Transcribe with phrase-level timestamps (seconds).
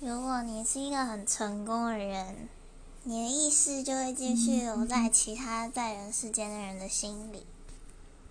[0.00, 2.48] 如果你是一个很成功的人，
[3.04, 7.46] 你的意识就会继续留在其他在人世间的人的心里。